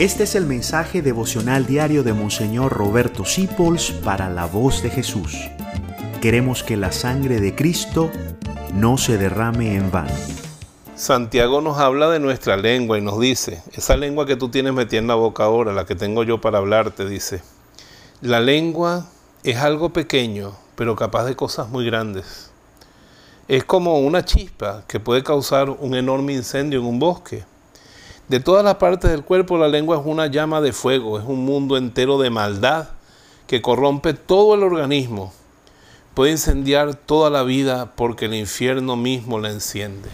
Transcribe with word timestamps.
Este 0.00 0.24
es 0.24 0.34
el 0.34 0.46
mensaje 0.46 1.02
devocional 1.02 1.66
diario 1.66 2.02
de 2.02 2.14
Monseñor 2.14 2.72
Roberto 2.72 3.26
Sipols 3.26 3.90
para 3.90 4.30
la 4.30 4.46
voz 4.46 4.82
de 4.82 4.88
Jesús. 4.88 5.36
Queremos 6.22 6.62
que 6.62 6.78
la 6.78 6.90
sangre 6.90 7.38
de 7.38 7.54
Cristo 7.54 8.10
no 8.72 8.96
se 8.96 9.18
derrame 9.18 9.76
en 9.76 9.90
vano. 9.90 10.14
Santiago 10.96 11.60
nos 11.60 11.76
habla 11.76 12.08
de 12.08 12.18
nuestra 12.18 12.56
lengua 12.56 12.96
y 12.96 13.02
nos 13.02 13.20
dice, 13.20 13.62
esa 13.74 13.94
lengua 13.98 14.24
que 14.24 14.36
tú 14.36 14.48
tienes 14.48 14.72
metida 14.72 15.00
en 15.00 15.06
la 15.06 15.16
boca 15.16 15.44
ahora, 15.44 15.74
la 15.74 15.84
que 15.84 15.96
tengo 15.96 16.24
yo 16.24 16.40
para 16.40 16.56
hablarte, 16.56 17.06
dice, 17.06 17.42
la 18.22 18.40
lengua 18.40 19.06
es 19.42 19.58
algo 19.58 19.90
pequeño, 19.90 20.56
pero 20.76 20.96
capaz 20.96 21.26
de 21.26 21.36
cosas 21.36 21.68
muy 21.68 21.84
grandes. 21.84 22.50
Es 23.48 23.64
como 23.64 23.98
una 23.98 24.24
chispa 24.24 24.82
que 24.88 24.98
puede 24.98 25.22
causar 25.22 25.68
un 25.68 25.94
enorme 25.94 26.32
incendio 26.32 26.80
en 26.80 26.86
un 26.86 26.98
bosque 26.98 27.44
de 28.30 28.38
todas 28.38 28.64
las 28.64 28.76
partes 28.76 29.10
del 29.10 29.24
cuerpo, 29.24 29.58
la 29.58 29.66
lengua 29.66 29.98
es 29.98 30.06
una 30.06 30.28
llama 30.28 30.60
de 30.60 30.72
fuego, 30.72 31.18
es 31.18 31.24
un 31.26 31.44
mundo 31.44 31.76
entero 31.76 32.16
de 32.16 32.30
maldad 32.30 32.90
que 33.48 33.60
corrompe 33.60 34.14
todo 34.14 34.54
el 34.54 34.62
organismo. 34.62 35.32
Puede 36.14 36.30
incendiar 36.30 36.94
toda 36.94 37.28
la 37.28 37.42
vida 37.42 37.90
porque 37.96 38.26
el 38.26 38.34
infierno 38.34 38.94
mismo 38.94 39.40
la 39.40 39.50
enciende. 39.50 40.10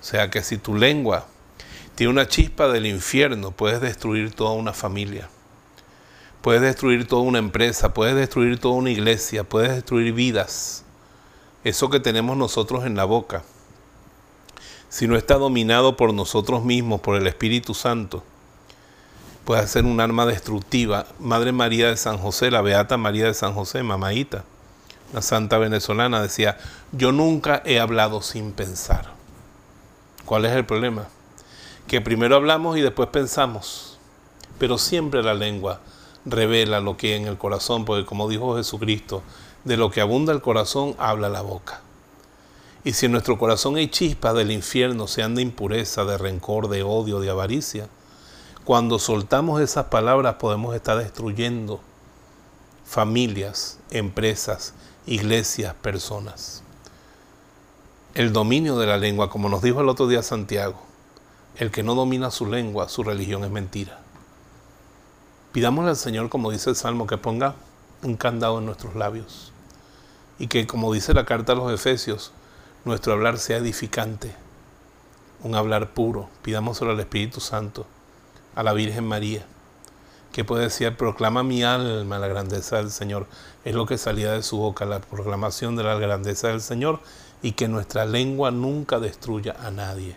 O 0.00 0.04
sea 0.04 0.30
que 0.30 0.42
si 0.42 0.58
tu 0.58 0.74
lengua 0.74 1.26
tiene 1.94 2.12
una 2.12 2.26
chispa 2.26 2.66
del 2.66 2.86
infierno, 2.86 3.52
puedes 3.52 3.80
destruir 3.80 4.34
toda 4.34 4.50
una 4.50 4.72
familia. 4.72 5.28
Puedes 6.42 6.62
destruir 6.62 7.06
toda 7.06 7.22
una 7.22 7.38
empresa, 7.38 7.94
puedes 7.94 8.16
destruir 8.16 8.58
toda 8.58 8.74
una 8.74 8.90
iglesia, 8.90 9.44
puedes 9.44 9.72
destruir 9.72 10.12
vidas. 10.12 10.82
Eso 11.62 11.88
que 11.88 12.00
tenemos 12.00 12.36
nosotros 12.36 12.84
en 12.84 12.96
la 12.96 13.04
boca 13.04 13.44
si 14.88 15.06
no 15.06 15.16
está 15.16 15.34
dominado 15.34 15.96
por 15.96 16.14
nosotros 16.14 16.64
mismos, 16.64 17.00
por 17.00 17.16
el 17.16 17.26
Espíritu 17.26 17.74
Santo, 17.74 18.22
puede 19.44 19.66
ser 19.66 19.84
un 19.84 20.00
arma 20.00 20.26
destructiva. 20.26 21.06
Madre 21.18 21.52
María 21.52 21.88
de 21.88 21.96
San 21.96 22.18
José, 22.18 22.50
la 22.50 22.62
Beata 22.62 22.96
María 22.96 23.26
de 23.26 23.34
San 23.34 23.54
José, 23.54 23.82
mamaíta, 23.82 24.44
la 25.12 25.22
santa 25.22 25.58
venezolana, 25.58 26.20
decía, 26.20 26.58
yo 26.92 27.12
nunca 27.12 27.62
he 27.64 27.78
hablado 27.78 28.22
sin 28.22 28.52
pensar. 28.52 29.12
¿Cuál 30.24 30.44
es 30.44 30.52
el 30.52 30.66
problema? 30.66 31.06
Que 31.86 32.00
primero 32.00 32.36
hablamos 32.36 32.76
y 32.76 32.80
después 32.80 33.08
pensamos, 33.10 33.98
pero 34.58 34.78
siempre 34.78 35.22
la 35.22 35.34
lengua 35.34 35.80
revela 36.24 36.80
lo 36.80 36.96
que 36.96 37.14
hay 37.14 37.20
en 37.20 37.28
el 37.28 37.38
corazón, 37.38 37.84
porque 37.84 38.04
como 38.04 38.28
dijo 38.28 38.56
Jesucristo, 38.56 39.22
de 39.64 39.76
lo 39.76 39.90
que 39.90 40.00
abunda 40.00 40.32
el 40.32 40.42
corazón 40.42 40.96
habla 40.98 41.28
la 41.28 41.42
boca. 41.42 41.80
Y 42.86 42.92
si 42.92 43.06
en 43.06 43.12
nuestro 43.12 43.36
corazón 43.36 43.74
hay 43.74 43.88
chispas 43.88 44.36
del 44.36 44.52
infierno, 44.52 45.08
sean 45.08 45.34
de 45.34 45.42
impureza, 45.42 46.04
de 46.04 46.16
rencor, 46.16 46.68
de 46.68 46.84
odio, 46.84 47.18
de 47.18 47.28
avaricia, 47.28 47.88
cuando 48.64 49.00
soltamos 49.00 49.60
esas 49.60 49.86
palabras 49.86 50.36
podemos 50.36 50.72
estar 50.72 50.96
destruyendo 50.96 51.80
familias, 52.84 53.80
empresas, 53.90 54.72
iglesias, 55.04 55.74
personas. 55.74 56.62
El 58.14 58.32
dominio 58.32 58.78
de 58.78 58.86
la 58.86 58.98
lengua, 58.98 59.30
como 59.30 59.48
nos 59.48 59.62
dijo 59.62 59.80
el 59.80 59.88
otro 59.88 60.06
día 60.06 60.22
Santiago, 60.22 60.80
el 61.56 61.72
que 61.72 61.82
no 61.82 61.96
domina 61.96 62.30
su 62.30 62.46
lengua, 62.46 62.88
su 62.88 63.02
religión 63.02 63.42
es 63.42 63.50
mentira. 63.50 63.98
Pidámosle 65.50 65.90
al 65.90 65.96
Señor, 65.96 66.28
como 66.28 66.52
dice 66.52 66.70
el 66.70 66.76
Salmo, 66.76 67.08
que 67.08 67.18
ponga 67.18 67.56
un 68.04 68.16
candado 68.16 68.60
en 68.60 68.66
nuestros 68.66 68.94
labios 68.94 69.50
y 70.38 70.46
que, 70.46 70.68
como 70.68 70.92
dice 70.92 71.14
la 71.14 71.24
carta 71.24 71.50
a 71.50 71.56
los 71.56 71.72
Efesios, 71.72 72.30
nuestro 72.86 73.12
hablar 73.12 73.38
sea 73.38 73.56
edificante, 73.56 74.32
un 75.42 75.56
hablar 75.56 75.90
puro. 75.90 76.28
Pidámoselo 76.42 76.92
al 76.92 77.00
Espíritu 77.00 77.40
Santo, 77.40 77.84
a 78.54 78.62
la 78.62 78.72
Virgen 78.72 79.04
María, 79.04 79.44
que 80.32 80.44
puede 80.44 80.62
decir, 80.64 80.96
proclama 80.96 81.42
mi 81.42 81.64
alma 81.64 82.20
la 82.20 82.28
grandeza 82.28 82.76
del 82.76 82.92
Señor. 82.92 83.26
Es 83.64 83.74
lo 83.74 83.86
que 83.86 83.98
salía 83.98 84.30
de 84.30 84.44
su 84.44 84.58
boca, 84.58 84.84
la 84.84 85.00
proclamación 85.00 85.74
de 85.74 85.82
la 85.82 85.96
grandeza 85.96 86.48
del 86.48 86.60
Señor 86.60 87.00
y 87.42 87.52
que 87.52 87.66
nuestra 87.66 88.04
lengua 88.04 88.52
nunca 88.52 89.00
destruya 89.00 89.56
a 89.60 89.72
nadie. 89.72 90.16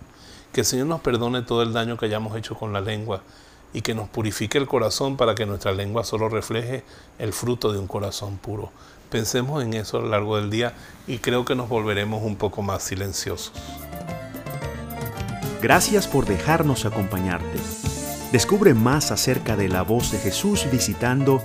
Que 0.54 0.62
el 0.62 0.66
Señor 0.68 0.86
nos 0.86 1.02
perdone 1.02 1.42
todo 1.42 1.64
el 1.64 1.74
daño 1.74 1.98
que 1.98 2.06
hayamos 2.06 2.38
hecho 2.38 2.54
con 2.54 2.72
la 2.72 2.82
lengua 2.82 3.24
y 3.74 3.82
que 3.82 3.94
nos 3.94 4.10
purifique 4.10 4.58
el 4.58 4.68
corazón 4.68 5.18
para 5.18 5.36
que 5.36 5.46
nuestra 5.46 5.72
lengua 5.72 6.04
solo 6.04 6.30
refleje 6.30 6.84
el 7.20 7.34
fruto 7.34 7.72
de 7.72 7.80
un 7.80 7.88
corazón 7.88 8.38
puro. 8.38 8.72
Pensemos 9.10 9.64
en 9.64 9.74
eso 9.74 9.98
a 9.98 10.02
lo 10.02 10.10
largo 10.10 10.38
del 10.38 10.50
día 10.50 10.74
y 11.08 11.20
creo 11.20 11.46
que 11.46 11.56
nos 11.56 11.70
volveremos 11.70 12.24
un 12.24 12.36
poco 12.36 12.62
más 12.62 12.84
silenciosos. 12.84 13.54
Gracias 15.62 16.08
por 16.08 16.26
dejarnos 16.26 16.86
acompañarte. 16.86 17.60
Descubre 18.32 18.74
más 18.74 19.12
acerca 19.12 19.56
de 19.56 19.68
la 19.68 19.82
voz 19.82 20.12
de 20.12 20.20
Jesús 20.20 20.68
visitando 20.72 21.42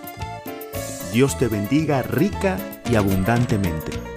Dios 1.12 1.38
te 1.38 1.48
bendiga 1.48 2.02
rica 2.04 2.58
y 2.90 2.96
abundantemente. 2.96 4.15